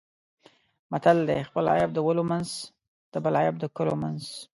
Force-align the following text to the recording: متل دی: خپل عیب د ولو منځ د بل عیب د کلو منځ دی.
متل 0.91 1.17
دی: 1.29 1.39
خپل 1.49 1.65
عیب 1.73 1.89
د 1.93 1.99
ولو 2.07 2.23
منځ 2.31 2.49
د 3.13 3.15
بل 3.23 3.33
عیب 3.41 3.55
د 3.59 3.65
کلو 3.77 3.93
منځ 4.03 4.19
دی. 4.31 4.41